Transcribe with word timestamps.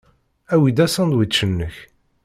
Awi-d 0.53 0.79
asandwič-nnek. 0.85 1.75